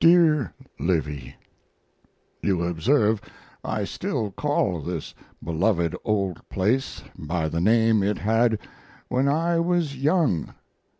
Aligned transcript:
DEAR 0.00 0.52
LIVY, 0.80 1.36
You 2.42 2.64
observe 2.64 3.20
I 3.62 3.84
still 3.84 4.32
call 4.32 4.80
this 4.80 5.14
beloved 5.40 5.94
old 6.04 6.40
place 6.48 7.04
by 7.16 7.48
the 7.48 7.60
name 7.60 8.02
it 8.02 8.18
had 8.18 8.58
when 9.06 9.28
I 9.28 9.60
was 9.60 9.94
young. 9.96 10.52